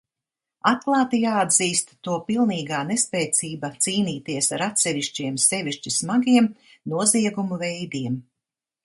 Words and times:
Atklāti 0.69 1.17
jāatzīst 1.23 1.91
to 2.07 2.15
pilnīgā 2.29 2.79
nespēcība 2.91 3.69
cīnīties 3.87 4.49
ar 4.57 4.63
atsevišķiem 4.69 5.37
sevišķi 5.45 5.93
smagiem 5.99 6.49
noziegumu 6.95 7.61
veidiem. 7.67 8.17